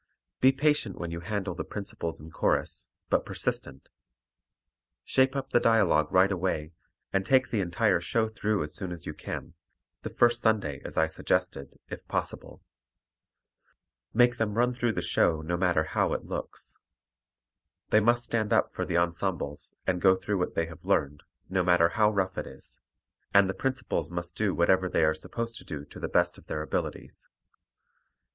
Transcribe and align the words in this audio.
Be 0.39 0.51
patient 0.51 0.97
when 0.97 1.11
you 1.11 1.19
handle 1.19 1.53
the 1.53 1.63
principals 1.63 2.19
and 2.19 2.33
chorus, 2.33 2.87
but 3.11 3.23
persistent. 3.23 3.87
Shape 5.05 5.35
up 5.35 5.51
the 5.51 5.59
dialogue 5.59 6.11
right 6.11 6.31
away, 6.31 6.71
and 7.13 7.23
take 7.23 7.51
the 7.51 7.61
entire 7.61 8.01
show 8.01 8.27
through 8.27 8.63
as 8.63 8.73
soon 8.73 8.91
as 8.91 9.05
you 9.05 9.13
can 9.13 9.53
the 10.01 10.09
first 10.09 10.41
Sunday 10.41 10.81
as 10.83 10.97
I 10.97 11.05
suggested, 11.05 11.77
if 11.87 12.03
possible. 12.07 12.63
Make 14.11 14.37
them 14.39 14.55
run 14.55 14.73
through 14.73 14.93
the 14.93 15.03
show 15.03 15.43
no 15.43 15.55
matter 15.55 15.83
how 15.83 16.13
it 16.13 16.25
looks. 16.25 16.75
They 17.91 17.99
must 17.99 18.25
stand 18.25 18.51
up 18.51 18.73
for 18.73 18.87
the 18.87 18.97
ensembles 18.97 19.75
and 19.85 20.01
go 20.01 20.15
through 20.15 20.39
what 20.39 20.55
they 20.55 20.65
have 20.65 20.83
learned, 20.83 21.21
no 21.47 21.61
matter 21.63 21.89
how 21.89 22.09
rough 22.11 22.39
it 22.39 22.47
is, 22.47 22.79
and 23.35 23.47
the 23.47 23.53
principals 23.53 24.11
must 24.11 24.35
do 24.35 24.55
whatever 24.55 24.89
they 24.89 25.03
are 25.03 25.13
supposed 25.13 25.57
to 25.57 25.63
do 25.63 25.85
to 25.85 25.99
the 25.99 26.07
best 26.09 26.39
of 26.39 26.47
their 26.47 26.63
abilities. 26.63 27.27